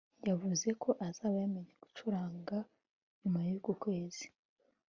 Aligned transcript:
yavuzeko 0.27 0.87
azaba 1.07 1.35
yamenye 1.41 1.73
gucuranga 1.83 2.57
nyuma 3.19 3.39
yuku 3.47 3.71
kwezi 3.81 4.25